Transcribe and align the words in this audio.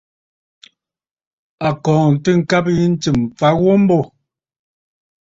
A 1.67 1.69
kɔɔntə 1.83 2.29
ŋgabə 2.39 2.69
yǐ 2.77 2.85
ntsɨ̀m 2.93 3.17
m̀fa 3.25 3.49
ghu 3.59 3.71
mbô. 3.81 3.97